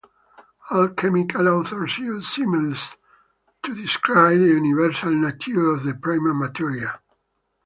Alchemical 0.71 1.47
authors 1.47 1.99
used 1.99 2.29
similes 2.33 2.97
to 3.61 3.75
describe 3.75 4.39
the 4.39 4.47
universal 4.47 5.11
nature 5.11 5.67
of 5.67 5.83
the 5.83 5.93
prima 5.93 6.33
materia. 6.33 6.99